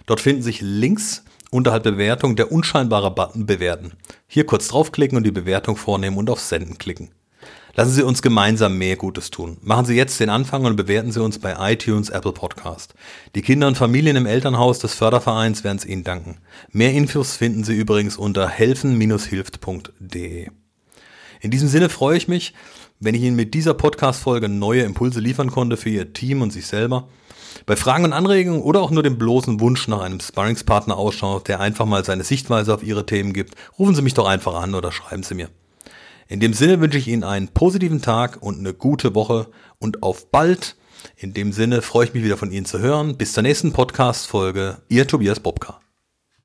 Dort 0.06 0.20
finden 0.20 0.42
sich 0.42 0.62
Links 0.62 1.24
unterhalb 1.50 1.82
der 1.82 1.92
Bewertung 1.92 2.36
der 2.36 2.50
unscheinbare 2.50 3.10
Button 3.10 3.44
Bewerten. 3.44 3.92
Hier 4.26 4.46
kurz 4.46 4.68
draufklicken 4.68 5.18
und 5.18 5.24
die 5.24 5.30
Bewertung 5.30 5.76
vornehmen 5.76 6.16
und 6.16 6.30
auf 6.30 6.40
Senden 6.40 6.78
klicken. 6.78 7.10
Lassen 7.80 7.94
Sie 7.94 8.02
uns 8.02 8.20
gemeinsam 8.20 8.76
mehr 8.76 8.96
Gutes 8.96 9.30
tun. 9.30 9.56
Machen 9.62 9.86
Sie 9.86 9.94
jetzt 9.94 10.20
den 10.20 10.28
Anfang 10.28 10.66
und 10.66 10.76
bewerten 10.76 11.12
Sie 11.12 11.22
uns 11.22 11.38
bei 11.38 11.72
iTunes 11.72 12.10
Apple 12.10 12.32
Podcast. 12.32 12.92
Die 13.34 13.40
Kinder 13.40 13.68
und 13.68 13.78
Familien 13.78 14.16
im 14.16 14.26
Elternhaus 14.26 14.80
des 14.80 14.92
Fördervereins 14.92 15.64
werden 15.64 15.78
es 15.78 15.86
Ihnen 15.86 16.04
danken. 16.04 16.42
Mehr 16.72 16.92
Infos 16.92 17.36
finden 17.36 17.64
Sie 17.64 17.74
übrigens 17.74 18.18
unter 18.18 18.46
helfen-hilft.de. 18.50 20.48
In 21.40 21.50
diesem 21.50 21.68
Sinne 21.70 21.88
freue 21.88 22.18
ich 22.18 22.28
mich, 22.28 22.52
wenn 22.98 23.14
ich 23.14 23.22
Ihnen 23.22 23.36
mit 23.36 23.54
dieser 23.54 23.72
Podcast-Folge 23.72 24.50
neue 24.50 24.82
Impulse 24.82 25.20
liefern 25.20 25.50
konnte 25.50 25.78
für 25.78 25.88
Ihr 25.88 26.12
Team 26.12 26.42
und 26.42 26.52
sich 26.52 26.66
selber. 26.66 27.08
Bei 27.64 27.76
Fragen 27.76 28.04
und 28.04 28.12
Anregungen 28.12 28.60
oder 28.60 28.82
auch 28.82 28.90
nur 28.90 29.02
dem 29.02 29.16
bloßen 29.16 29.58
Wunsch 29.58 29.88
nach 29.88 30.02
einem 30.02 30.20
Sparringspartner 30.20 30.98
ausschaut, 30.98 31.48
der 31.48 31.60
einfach 31.60 31.86
mal 31.86 32.04
seine 32.04 32.24
Sichtweise 32.24 32.74
auf 32.74 32.82
Ihre 32.82 33.06
Themen 33.06 33.32
gibt, 33.32 33.54
rufen 33.78 33.94
Sie 33.94 34.02
mich 34.02 34.12
doch 34.12 34.28
einfach 34.28 34.56
an 34.56 34.74
oder 34.74 34.92
schreiben 34.92 35.22
Sie 35.22 35.34
mir. 35.34 35.48
In 36.30 36.38
dem 36.38 36.54
Sinne 36.54 36.80
wünsche 36.80 36.96
ich 36.96 37.08
Ihnen 37.08 37.24
einen 37.24 37.48
positiven 37.48 38.02
Tag 38.02 38.38
und 38.40 38.60
eine 38.60 38.72
gute 38.72 39.16
Woche 39.16 39.48
und 39.80 40.04
auf 40.04 40.30
bald. 40.30 40.76
In 41.16 41.34
dem 41.34 41.52
Sinne 41.52 41.82
freue 41.82 42.04
ich 42.04 42.14
mich 42.14 42.22
wieder 42.22 42.36
von 42.36 42.52
Ihnen 42.52 42.66
zu 42.66 42.78
hören. 42.78 43.16
Bis 43.16 43.32
zur 43.32 43.42
nächsten 43.42 43.72
Podcast-Folge. 43.72 44.80
Ihr 44.88 45.08
Tobias 45.08 45.40
Bobka. 45.40 45.80